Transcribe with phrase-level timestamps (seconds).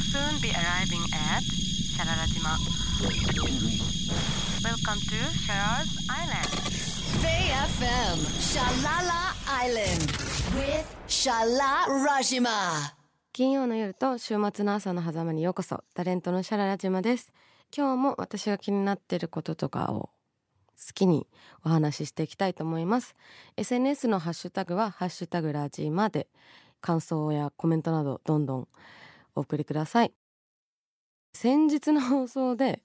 [0.00, 1.42] will soon be arriving at
[1.94, 2.56] Shararajima.
[4.64, 6.50] Welcome to Sharar's Island.
[7.22, 10.02] Bay FM Shalala Island
[10.56, 12.94] with Shala Rajima.
[13.32, 17.32] 金曜の夜と週末の朝の狭間にようこそタレントのシャララジマです
[17.74, 20.10] 今日も私が気になっていることとかを好
[20.94, 21.26] きに
[21.64, 23.14] お話ししていきたいと思います
[23.56, 26.26] SNS のハッシュタグはハッシュタグラジマで
[26.80, 28.68] 感想やコメントなどどんどん
[29.34, 30.12] お送りください。
[31.34, 32.82] 先日の放送で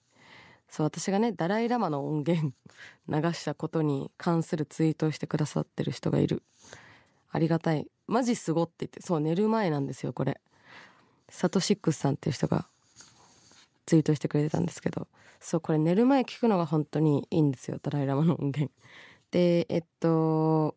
[0.70, 2.54] そう私がねダライラマの音源
[3.08, 6.44] 流したことに関するツイートをしてくださってる人がいる。
[7.32, 7.88] ありがたい。
[8.08, 10.40] マジすごって言ってそう寝る前なんですよこれ。
[11.30, 12.68] サトシックスさんっていう人が
[13.86, 15.08] ツイートしてくれてたんですけど。
[15.40, 18.72] そうこれ寝る前聞くのが本当にいいんですよダライラマの音源。
[19.32, 20.76] でえっと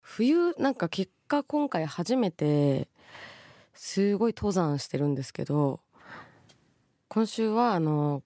[0.00, 2.88] 冬なんか結果今回初めて
[3.80, 5.78] すごい登山してるんですけど
[7.06, 8.24] 今週はあの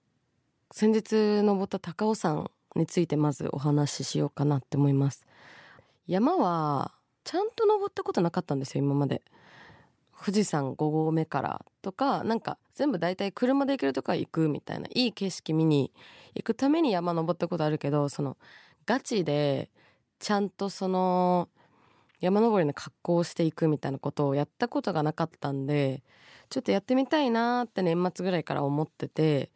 [0.71, 5.23] 先日登った高尾山についてまずお話ししようかなって思います。
[6.07, 6.91] 山は
[7.23, 9.21] ちゃんと登ったことなかったんですよ今まで。
[10.25, 15.91] 富士山5合目からとかなんか全部大体車で行けるとこは行くみたいないい景色見に
[16.33, 18.37] 行くために山登ったことあるけどその
[18.87, 19.69] ガチで
[20.17, 21.49] ちゃんとその
[22.23, 26.03] 山登りの格好をしていくみたいなことをやったことがなかったんで
[26.49, 29.51] ちょっとやってみたいなって年末ぐらいから思ってて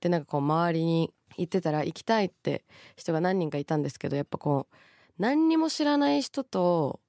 [0.00, 2.64] でなんかこう周りに行ってたら行きたいって
[2.94, 4.76] 人が何人かいたんですけどやっぱこう
[5.18, 7.00] 何にも知らない人と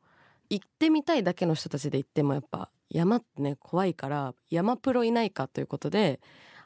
[0.49, 6.21] 行ってみたいだけの人たちで行ってもやっぱ山ってね怖いから山プロいないかということで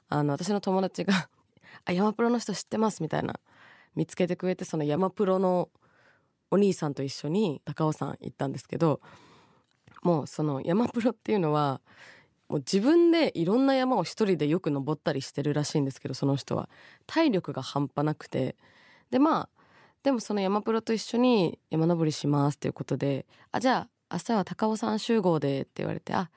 [0.07, 1.27] あの私の友達が
[1.83, 3.41] あ山プロの人知ってますみたいな
[3.93, 5.67] 見つけてくれてその山プロの
[6.51, 9.01] お兄さんと一緒に高尾山行ったんですけど
[10.03, 11.81] もうその山プロっていうのは
[12.49, 16.69] もう自分でいろんな山を一人でよく登ったりしてるらしいんですけどその人は。
[17.05, 18.55] 体力が半端なくて。
[19.11, 19.49] でまあ
[20.03, 26.29] でもその山プロと一緒に山登りしますっていうことであじゃあ明日は高尾山集合でって言われてあ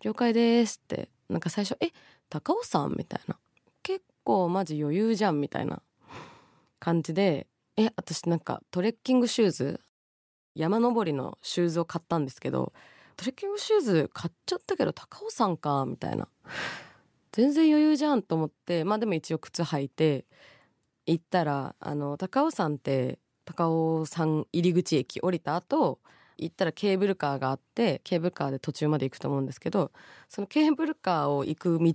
[0.00, 1.10] 了解ですって。
[1.28, 1.90] なんか最初え
[2.28, 3.36] 高尾山みたいな。
[3.82, 5.82] 結構マジ余裕じゃんみたいな
[6.78, 7.46] 感じで
[7.76, 9.80] え私なんかトレッキングシューズ？
[10.54, 12.72] 山登りのシューズを買ったんですけど
[13.16, 16.28] トレッキングシューズ買っちゃったけど高尾山かみたいな。
[17.32, 20.24] 全然余裕じゃんと思ってまあでも一応靴履いて
[21.06, 26.00] 行ったらあの高尾山って高尾山入り口駅降りた後
[26.38, 29.92] 行ったらケーブルカーがあってケーブルカーで途中まで行くと思うんですけど
[30.28, 31.94] そのケーブルカーを行く道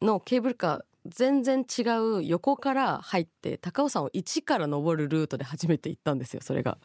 [0.00, 1.82] のケーブルカー全然違
[2.18, 6.78] う横から入って高尾山を一から登るルートで初めて行ったんですよそれが。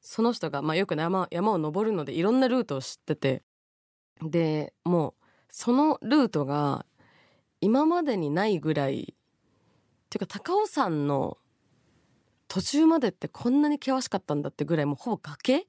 [0.00, 3.42] その人が、まあ、よく山山を登るのでいろんなルートを知ってて。
[4.20, 6.86] でもうそのルートが
[7.60, 9.04] 今までにないぐらいっ
[10.08, 11.38] ていうか高尾山の
[12.46, 15.66] 途中までってこんなに険しかったんだってぐらいもうほぼ崖？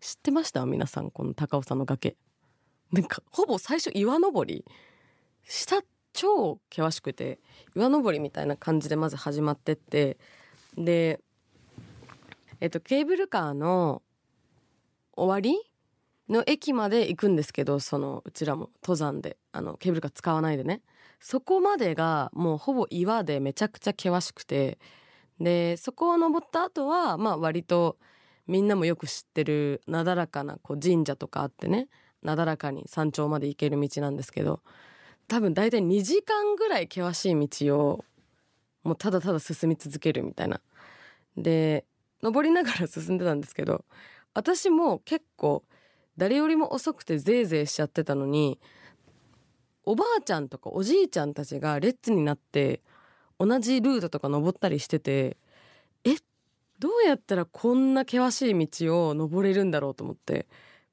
[0.00, 0.66] 知ってました？
[0.66, 2.16] 皆さんこの高尾山の崖。
[2.92, 4.64] なんかほぼ最初岩登り
[5.44, 5.80] 下
[6.12, 7.38] 超険しくて
[7.74, 10.18] 岩登りみたいな感じでまず始まってって
[10.76, 11.20] で
[12.60, 14.02] えっとケーブルカーの
[15.16, 15.58] 終わり
[16.30, 19.36] の駅まで行くんですけどそのうちらも登山で。
[19.52, 20.80] あのケーブルカー使わないでね。
[21.18, 24.78] そこまでがもうほぼ岩でめちゃくちゃ険しくて
[25.40, 27.98] でそこを登った後はまあ割と
[28.46, 31.88] みんなもよく知ってるなだらかなこう神社とかあってね。
[32.22, 34.60] なだらかに山頂まで行ける道なんですけど。
[35.30, 38.04] 多分大体2時間ぐらい険しい道を
[38.82, 40.60] もうただただ進み続けるみたいな。
[41.36, 41.84] で
[42.20, 43.84] 登りながら進んでたんですけど
[44.34, 45.62] 私も結構
[46.16, 48.58] 誰よりも遅くてゼーゼーしちゃってたのに
[49.84, 52.80] おばあちゃんとかおじいちゃんたちが列になって
[53.38, 55.36] 同じルートとか登ったりしてて
[56.04, 56.16] え
[56.80, 60.48] どうやったらこんな険しい道を登れるんだろうと思って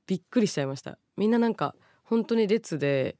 [0.05, 1.73] びっくりしちゃいましたみんななんか
[2.03, 3.17] 本当に列で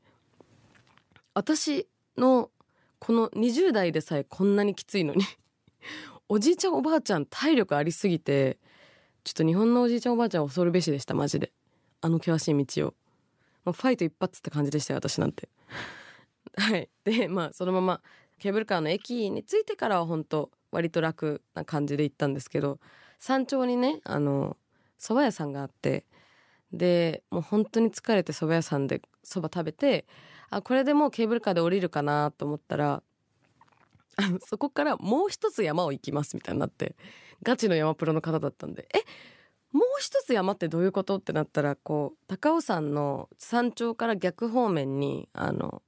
[1.38, 1.88] 私
[2.18, 2.50] の
[2.98, 5.24] この20代でさえこんなにきついのに。
[6.30, 8.58] おじいちゃんおばあちゃん体力ありすぎて
[9.24, 11.54] ちょっと日本のおじいちゃんおばあちゃん恐るべしでしたマジで。
[12.02, 12.96] あの険しい道を。
[13.66, 15.48] もうファイト一発って感じでしたよ私なんて。
[16.58, 16.90] はい。
[17.04, 18.02] でまあそのまま
[18.40, 22.80] ケーブルカーの駅に着いてからは本当割と楽な感じで行ったんですけど
[23.20, 24.58] 山頂にねあの
[24.98, 26.04] 蕎麦屋さんがあって
[26.74, 30.06] でもう本当に疲れて蕎麦屋さんで蕎麦食べて
[30.50, 33.04] あこれでもうケーブルカーで降りるかなと思ったら
[34.46, 36.96] そこからもう一つ山を行きますみたいになって
[37.44, 39.00] ガチの山プロの方だったんでえ
[39.72, 45.84] もう一つ山ってどういうことってなったらこう高尾山の山頂から逆方面にあの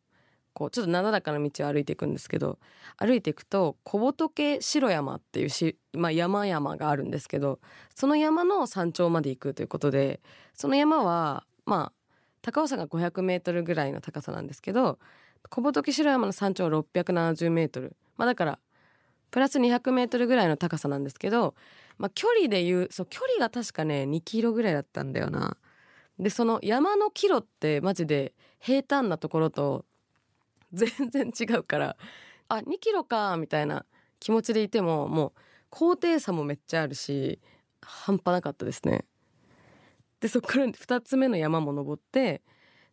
[0.54, 2.60] こうちょっとなだらかな道を歩いていくんですけど
[2.98, 7.60] 歩いていくと小仏城山っていうし、まあ、山々があるんですけど
[7.96, 10.20] その山の山頂まで行くということで
[10.54, 11.99] その山はまあ
[12.42, 15.00] 高尾山が500メートルぐらいの高さなんですけど
[15.50, 18.60] 小仏城山の山頂は670メートルまあだから
[19.32, 21.54] プラス200メートルぐらいの高さなんですけど、
[21.98, 25.58] まあ、距離でいうそう距離が確かね2キロぐらいだったんだよな。
[26.18, 29.86] でその山のキロってマジで平坦なところと
[30.74, 31.98] 全然違うから
[32.50, 33.86] あ2キロかみたいな
[34.20, 35.32] 気持ちでいてももう
[35.70, 37.40] 高低差もめっちゃあるし
[37.82, 39.06] 半端なかったですね。
[40.20, 42.42] でそこから 2つ目の山も登って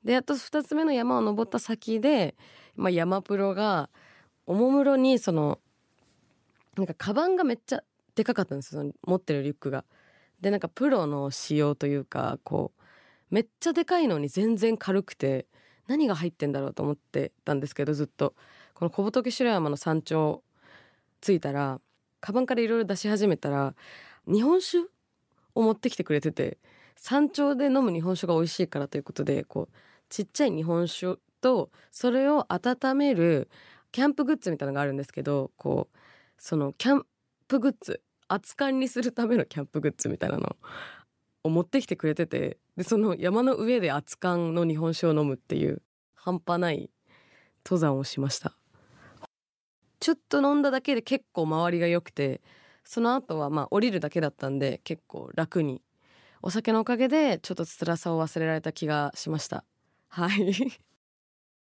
[0.04, 2.36] でやっと2つ目の山を登った先で、
[2.76, 3.90] まあ、山プロが
[4.46, 5.60] おもむろにその
[6.76, 7.82] なんかカバンがめっちゃ
[8.14, 9.84] でかかったんですよ持ってるリュックが。
[10.40, 12.82] でなんかプロの仕様というかこう
[13.30, 15.46] めっちゃでかいのに全然軽くて
[15.86, 18.34] 何が入ってんだろうと思ってたんですけどずっと
[18.74, 20.42] この小仏城山の山頂
[21.20, 21.80] 着いたら
[22.20, 23.74] カバンからいろいろ出し始めたら
[24.26, 24.88] 日本酒
[25.54, 26.58] を持ってきてくれてて
[26.96, 29.74] 山頂で飲む日本酒が美味しいからということでこう
[30.08, 33.48] ちっちゃい日本酒とそれを温める
[33.92, 35.96] キャンプグッズみたいなのがあるんですけどこう
[36.38, 37.06] そのキャン
[37.48, 40.56] プグッズ熱燗にするためのキャンプグッズみたいなの
[41.44, 45.82] を持ってきてくれててでその山の上で熱燗の日本酒を飲むっていう
[46.14, 46.90] 半端ない
[47.64, 48.56] 登山をしました。
[50.00, 52.40] ちょっと飲んだだけで結構周りが良くて
[52.84, 55.82] その後はまあ降りるだけだったんで結構楽に
[56.42, 59.64] お酒のおかげでちょっと辛さを忘れられた気がしました。
[60.08, 60.54] はい。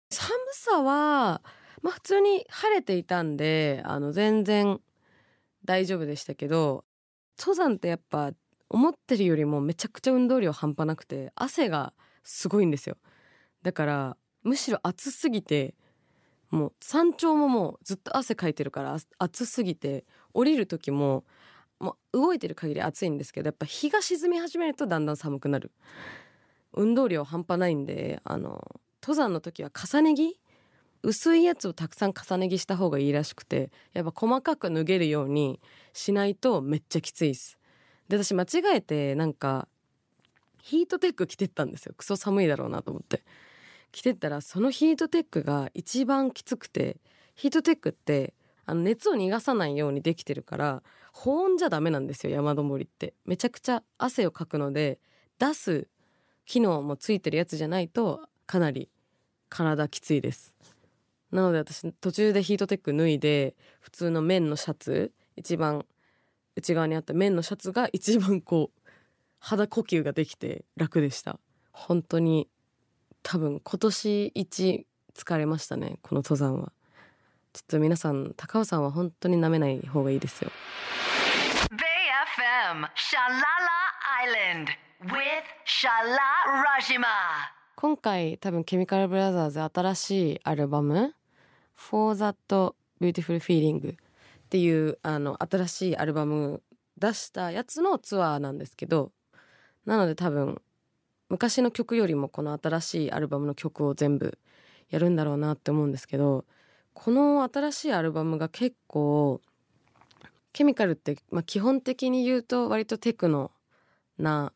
[0.09, 1.41] 寒さは
[1.81, 4.79] まあ普通に晴れていたんであの全然
[5.65, 6.85] 大丈夫でしたけど
[7.39, 8.31] 登山ってやっぱ
[8.69, 11.93] 思ってるよりもめちゃくちゃ運動量半端なくて汗が
[12.23, 12.97] すごいんですよ。
[13.61, 15.75] だからむしろ暑すぎて
[16.49, 21.23] もう山頂ももうずっと汗かいてるから暑すぎて降りる時も
[21.83, 25.71] もう動いてる限り暑いんですけどやっぱ日が沈み始めるとだんだん寒くなる。
[26.73, 30.39] 運動量半端ないんであの登山の時は重ね着？
[31.03, 35.59] 薄いやつをたくさん重ね着した方がいいらしくてやっぱ細かく脱げるように
[35.91, 37.57] しないとめっちゃきついです。
[38.07, 39.67] で私間違えてなんか
[40.61, 41.93] ヒートテック着てったんですよ。
[41.97, 43.23] クソ寒いだろうなと思って。
[43.91, 46.97] 着てったらそのヒートテックが一番きつくて
[47.35, 48.33] ヒートテックって
[48.65, 53.13] あの熱を逃がさないようにできてるから保温じゃダメなんですよ山登りって。
[53.25, 54.99] めちゃくちゃ汗をかくので
[55.39, 55.87] 出す
[56.45, 58.89] 機能もついてるやつじゃないとかなり
[59.49, 60.55] 体きついです。
[61.31, 65.85] なので私途中でヒートテック脱いで普通の綿のシャツ一番
[66.55, 68.89] 内側にあった綿のシャツが一番こう
[69.39, 71.39] 肌呼吸ができて楽でした。
[71.71, 72.47] 本当に
[73.23, 76.71] 多分今年一疲れましたねこの登山は。
[77.53, 80.51] ちょっと皆さん高尾山は本当に舐めない方がいいですよ。
[81.69, 83.93] BayFM Shalala
[84.25, 84.69] Island
[85.03, 86.17] with Shala
[86.81, 87.05] Rajima.
[87.75, 91.13] 今回多分ケミカルブラザーズ新しいアルバム
[91.75, 93.95] For That Beautiful Feeling っ
[94.49, 96.63] ていうあの新しいアルバム
[96.97, 99.11] 出したやつのツアーなんですけど
[99.85, 100.59] なので多分
[101.29, 104.39] 昔の曲よりもこの新しいアルバムの曲を全部
[104.89, 106.45] やるんだろうなって思うんですけど
[106.93, 109.41] この新しいアルバムが結構
[110.51, 113.51] ケミカルって、まあ、基本的に言うと割とテクノ
[114.17, 114.53] な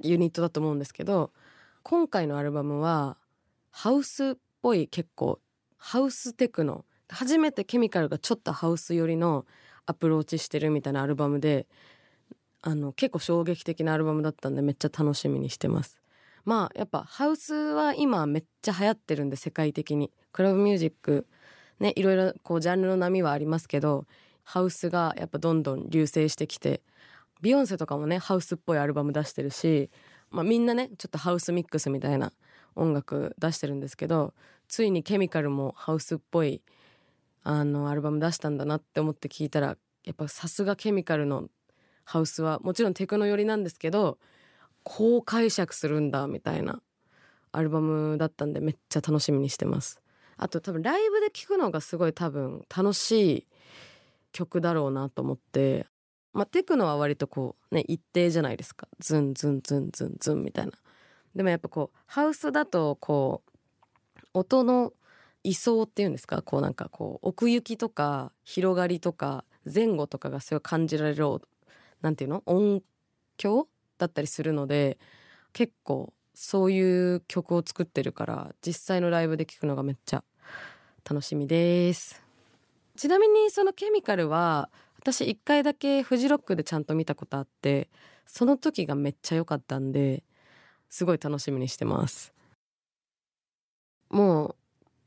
[0.00, 1.32] ユニットだと思うんですけど
[1.82, 3.16] 今回のアルバムは
[3.70, 5.40] ハウスっぽい結構
[5.76, 9.44] ハウステクノ初めてケミカルがちょっとハウス寄りの
[9.86, 11.66] アプローチしてるみたいなアルバムで
[12.62, 16.00] あの結構衝撃的なアルバムだったんでめっちゃ楽しみにしてます。
[16.46, 20.10] まあやっぱハウスは今めっちゃ流行ってるんで世界的に。
[20.32, 21.26] クラブミュージック
[21.80, 24.06] ねいろいろこうジャンルの波はありますけど
[24.42, 26.82] ハウスがやっぱどんどん流星してきて
[27.40, 29.90] ビヨンセとかもねハウスっぽいアルバム出してるし、
[30.30, 32.32] まあ、みんなねちょっとハウスミックスみたいな
[32.76, 34.34] 音楽出してるんですけど
[34.68, 36.62] ついにケミカルもハウスっぽい
[37.42, 41.48] あのアルバム出したんだなって思って聞いたらやっぱさすがケミカルの
[42.04, 44.18] ハウスはもちろんテクノ寄りなんですけど
[44.82, 46.80] こう解釈するんだみたいな
[47.52, 50.00] アルバムだったんでめっちゃ楽しみにしてます。
[50.36, 53.46] あと多分ライブで聴くのがすごい多分楽しい
[54.32, 55.86] 曲だろうなと思って
[56.32, 58.88] まあテクノは割とこうね一定じゃないですか。
[58.98, 60.72] ズンズンズンズンズンみたいな。
[61.34, 64.92] でもやっぱこうハウスだとこう音の
[65.44, 66.42] 位相っていうんですか？
[66.42, 71.26] こうなんかこう奥行きとか広がりとか前後とかがすごい感じられる
[72.00, 72.42] なんていうの？
[72.46, 72.82] 音
[73.36, 74.98] 響だったりするので
[75.52, 80.24] 結構そういう曲を作ってるから実際のライブで聴くのがめっちゃ
[81.08, 82.22] 楽しみです。
[82.96, 87.88] ちなみにそのケミカルは私一回だけフジロックでちゃんと見たことあって
[88.26, 90.22] その時がめっちゃ良かったんで
[90.88, 92.32] すごい楽しみにしてます。
[94.10, 94.56] もう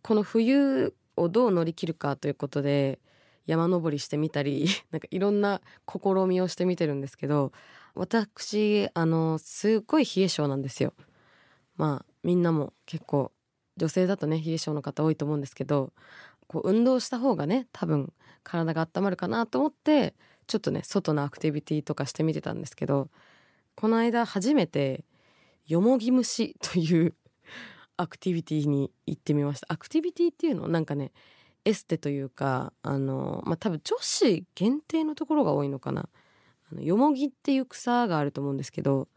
[0.01, 3.00] この冬をどう乗り切るかということで
[3.46, 7.51] 山登りしてみたり なんかいろんな試みをしてみてるんですけど
[7.96, 10.93] 私あのすっごい冷え性なんですよ。
[11.77, 13.31] まあみんなも結構
[13.77, 15.93] 女性だとね冷え性の方多いと思うんですけど
[16.48, 18.12] こう運動した方がね多分
[18.43, 20.15] 体が温まるかなと思って
[20.48, 23.10] ちょっとね外のアクティビティとかしてみてたんですけど
[23.75, 25.03] この間初めて
[25.67, 27.13] よもぎ虫という
[27.98, 29.67] アクティビティに行ってみました。
[29.69, 31.12] アクティビティっていうのなんかね
[31.65, 36.10] エステというかあのまあ多分女子限定のところが多いのかな。
[36.72, 39.07] あのよもぎっていう草があると思うんですけど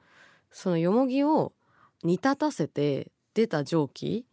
[0.52, 1.52] そのよもぎを
[2.02, 4.26] 煮立たせて出た蒸気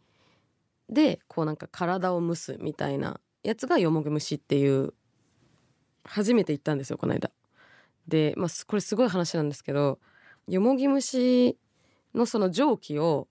[0.88, 4.94] でこうなんか体を蒸すみたいなやつがよもぎ蒸しっていう
[6.04, 7.30] 初めて行ったんですよこの間。
[8.06, 9.98] で、まあ、これすごい話なんですけど
[10.46, 11.58] よもぎ蒸し
[12.14, 13.28] のその蒸気を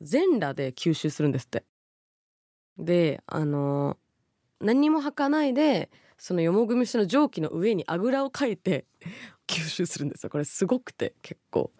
[0.00, 1.64] 全裸で吸収するんですって。
[2.78, 3.98] であの
[4.60, 8.86] 何にも履かないでそのよもぎ蒸しの蒸気の上にあぐらをかいて
[9.46, 11.72] 吸収するんですよこれすごくて結構。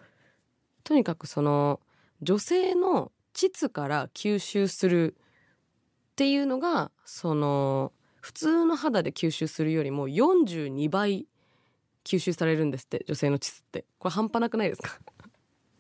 [0.85, 1.81] とにかくその
[2.23, 11.27] 女性の膣から吸収するっていうのがその普通の肌で吸収するよりも42倍
[12.05, 13.85] 吸収されるんですって女性の膣って。
[13.99, 14.99] これ半端なくないですか？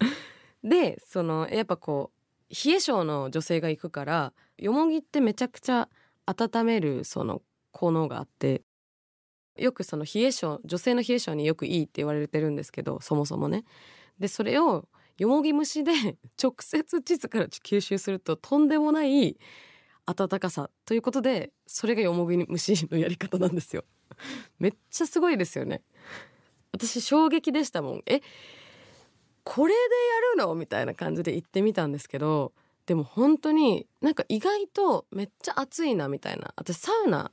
[0.64, 2.12] でそのやっぱこ
[2.50, 5.88] う冷え性の女性が行くからよもぎってめちゃくちゃ
[6.26, 7.42] 温めるその
[7.72, 8.62] 効能があって
[9.56, 13.64] よくその冷え性女性の冷え性によくいいって言われてるんですけどそもそもね。
[14.20, 14.86] でそれを
[15.18, 15.92] よもぎ虫で
[16.40, 19.38] 直接膣から吸収するととんでもない
[20.06, 23.84] 暖かさということでそれがよもぎ虫のやり方なんですよ。
[24.58, 25.82] めっちゃすごいですよね。
[26.72, 28.02] 私衝撃でしたもん。
[28.06, 28.20] え
[29.44, 30.54] これでやるの？
[30.54, 32.52] みたいな感じで行ってみたんですけど
[32.86, 36.52] でも本当になんか意外とめっちゃ暑いなみたいな。
[36.56, 37.32] 私サウナ。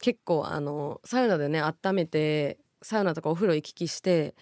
[0.00, 4.36] 結構あのサウナでね温めてサウナとかお風呂行き来して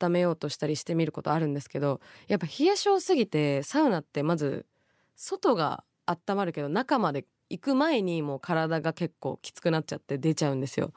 [0.00, 4.66] 温めようとしたりしてみることあるんですけどやっぱ冷え性すぎてサウナってまず
[5.14, 10.92] 外が温まるけど中まで行く前にもう体が結構きつくなっちゃって出ちゃうんですよ。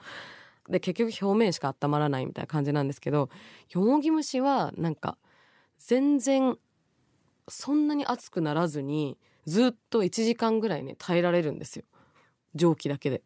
[0.68, 3.30] で結局表面しか温まらないみたいな感じなんですけど
[3.72, 5.18] よもぎ虫はなんか
[5.80, 6.58] 全然
[7.48, 11.86] そんなに熱くならずにずっと1時間ぐらいね耐えられるんですよ
[12.54, 13.24] 蒸気だけで。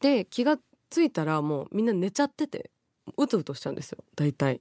[0.00, 0.58] で気が
[0.90, 2.70] ついたらもうみんな寝ちゃってて
[3.16, 4.60] うとうとしちゃうんですよ大体。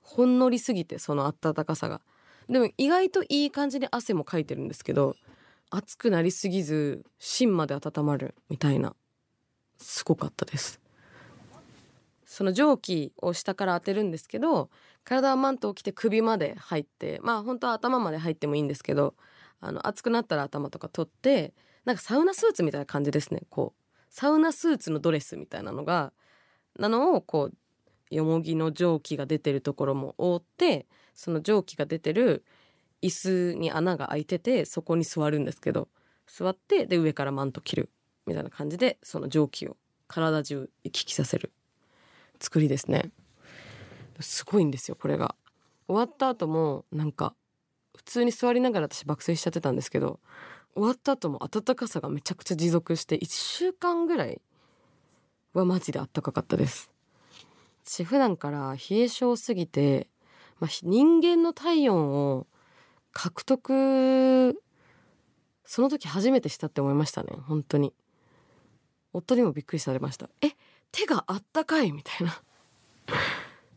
[0.00, 2.00] ほんのりすぎてその暖かさが。
[2.48, 5.16] でも意外といい感じに汗もかいてるんですけど
[5.70, 8.94] 熱くなりすぎず芯まで温まるみたいな
[9.76, 10.80] すごかったです
[12.24, 14.70] その蒸気を下から当てるんですけど
[15.04, 19.14] 体はマントを着て首まで入ってまあ本当は頭まで入ってもいいんですけど
[19.60, 21.52] あの熱くなったら頭とか取って
[21.84, 26.12] なんかサウナスーツみたいな感じですねこうサウナスーツのドレスみたいなのが
[26.78, 32.44] なのをこうよもぎの蒸気が出てるところも覆ってその蒸気が出てる
[33.02, 35.88] 椅子に穴が開いててそこに座るんですけど
[36.26, 37.90] 座ってで上からマント着る
[38.26, 41.52] みたいな感じでその蒸気を体中行き来させる
[42.40, 43.10] 作りですね。
[44.20, 45.34] すごいんですよこれが。
[45.86, 47.34] 終わった後もなんか
[47.96, 50.20] 普通に座りながら私爆睡しちゃってたんですけど
[50.74, 54.40] 終わった後も暖かさがめちゃくちゃ持続して1週間ぐらい
[55.58, 56.90] はマジで暖かかったです。
[57.84, 60.08] 私普段から冷え性すぎて
[60.60, 62.46] まあ、人間の体温を
[63.12, 64.60] 獲得
[65.64, 67.30] その時初めてしたって思いましたね。
[67.46, 67.94] 本当に。
[69.12, 70.28] 夫にもびっくりされました。
[70.40, 70.50] え
[70.90, 71.92] 手があったかい？
[71.92, 72.42] みたいな。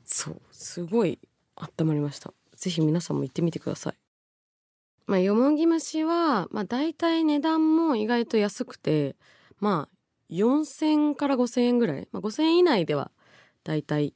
[0.06, 0.42] そう。
[0.52, 1.20] すごい
[1.56, 2.34] 温まりました。
[2.56, 3.94] ぜひ皆さんも行ってみてください。
[5.06, 9.16] まあよもぎ虫はまあ大体値段も意外と安くて
[9.60, 9.96] まあ
[10.32, 13.12] 4000から5000円ぐらい、まあ、5000円以内では
[13.64, 14.14] 大体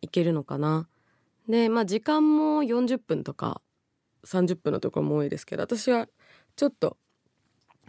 [0.00, 0.88] いけるのかな。
[1.48, 3.60] でまあ時間も40分とか
[4.24, 6.08] 30分のところも多いですけど私は
[6.54, 6.96] ちょっと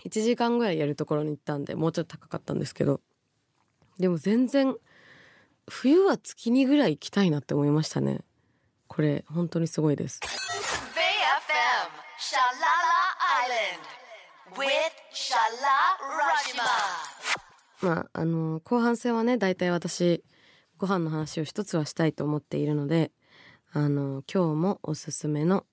[0.04, 3.00] 1時間ぐらいやるところに行ったんでもうちょっと高かったんですけど
[4.00, 4.76] でも全然
[5.70, 8.22] 冬は月にぐらい行きたいなって思いましたね。
[8.88, 10.20] これ本当にすごいです。
[10.20, 10.30] BFM
[12.20, 13.00] Shalala
[13.46, 13.84] Island
[14.58, 17.13] with Shala Rajima.
[17.84, 20.24] まああの後半戦はね大体私
[20.78, 23.12] ご飯の話を一つはしたいと思っているので
[23.74, 25.66] あの今日もおすすめの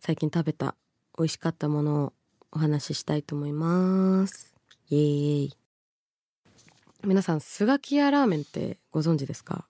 [0.00, 0.74] 最近食べた
[1.16, 2.12] 美味しかったものを
[2.52, 4.54] お話ししたいと思います。
[4.90, 5.56] イエーイ。
[7.04, 9.66] 皆さんスガキヤラーメンってご存知ですか？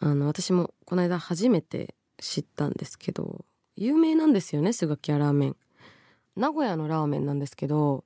[0.00, 3.44] あの私もこの間初めて知ったんですけど
[3.76, 5.56] 有名なんですよねスガキヤラーメン。
[6.36, 8.04] 名古屋のラーメンなんですけど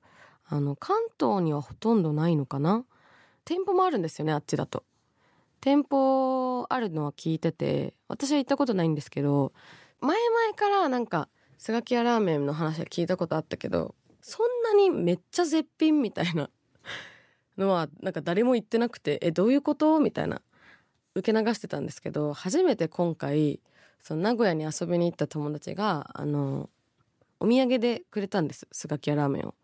[0.49, 2.85] あの関東にはほとんどないのかな？
[3.45, 4.83] 店舗もあるんですよねあっちだと。
[5.61, 9.51] 店舗あるのは聞いてて私は行ったことないんですけど
[9.99, 11.27] 前々からなんか
[11.57, 16.49] スガキヤラーメンの話は聞いたことあったけどそんなにめっちゃ絶品みたいな
[17.57, 19.99] のはなんか誰も言ってなくてえどういうこと？
[19.99, 20.41] みたいな
[21.15, 23.59] 受け流してたんですけど初めて今回
[24.01, 26.69] その名古屋に遊びに行った友達があの
[27.39, 29.55] お土産でくれたんですスガキヤラーメンを。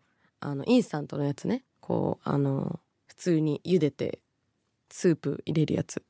[0.44, 1.64] あのインスタントのやつね。
[1.80, 4.20] こうあの普通に茹でて
[4.90, 6.02] スープ入れるやつ。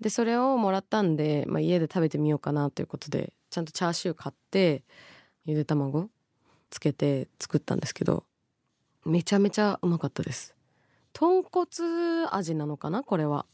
[0.00, 4.84] でそれをもらったんで、まあ、家で食べてみようかなということでちゃんとチャーシュー買って
[5.44, 6.08] ゆで卵
[6.70, 8.24] つけて作ったんですけど
[9.04, 10.54] めちゃめちゃうまかったです。
[11.12, 11.66] 豚骨
[12.30, 13.02] 味なのかな？
[13.02, 13.44] これは。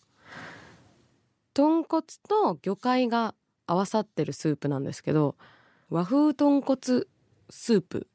[1.55, 3.35] 豚骨と魚介が
[3.67, 5.37] 合わさってるスープなんですけど
[5.89, 6.79] 和風豚骨
[7.49, 8.07] スープ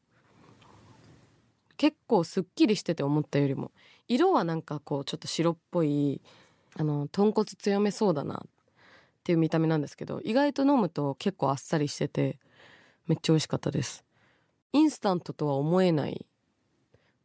[1.79, 3.71] 結構すっきりしてて思ったよりも
[4.09, 6.21] 色はなんかこうちょっと白っぽい
[6.75, 8.49] あの豚骨強めそうだなっ
[9.23, 12.37] ていう見た目なんですけど意外と飲むと結構あっさりしてて
[13.07, 14.03] めっちゃ美味しかったです。
[14.73, 16.25] インスタントとは思えない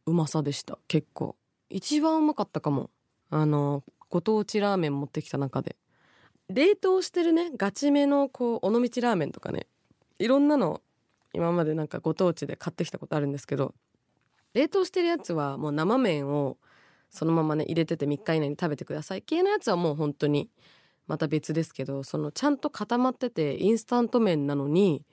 [0.05, 1.35] うまさでした結構。
[1.69, 2.89] 一番うまかったかも。
[3.29, 5.75] あのご当地ラーメン持ってきた中で。
[6.47, 9.67] 冷凍してるねガチめのこう尾道ラーメンとかね。
[10.17, 10.81] いろんなの
[11.33, 13.75] 今までなんかご当地で買ってきたことあるんですけど
[14.55, 16.57] 冷凍してるやつはもう生麺を
[17.11, 19.21] そのままね入れてて3日以内に食べてください。
[19.21, 20.49] 系のやつはもう本当に
[21.07, 25.03] また別ですけどそのちゃんと固まっててインスタント麺なのに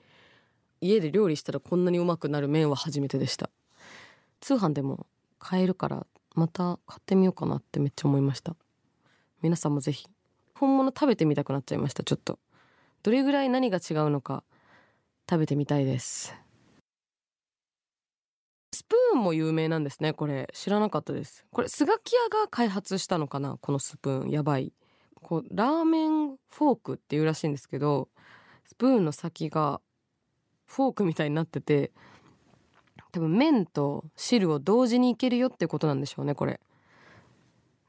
[0.81, 3.49] 家で料理したらこんなにうまくなる麺は初めてでした。
[4.39, 5.05] 通販でも
[5.39, 8.55] 買えるからまた買ってみようかなってめっちゃ思いました。
[9.41, 10.07] 皆さんもぜひ
[10.55, 12.03] 本物食べてみたくなっちゃいました。
[12.03, 12.39] ちょっと。
[13.03, 14.45] どれぐらい何が違うのか
[15.29, 16.42] 食べてみたいです。
[18.83, 20.11] スプーンも有名なんですね。
[20.11, 21.45] これ知らなかったです。
[21.51, 23.57] これスガキ屋が開発したのかな？
[23.61, 24.29] このスプーン。
[24.29, 24.73] やばい。
[25.21, 28.09] こうラーメンフォークっていうらしいんですけど
[28.65, 29.79] スプーンの先が
[30.65, 31.91] フォークみたいになってて
[33.13, 36.59] 多分麺と汁を同時にいけるよってことなんでしょうねこれ。